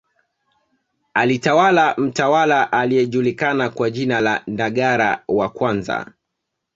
[1.13, 6.11] Alitawala mtawala aliyejulikana kwa jina la Ndagara wa kwanza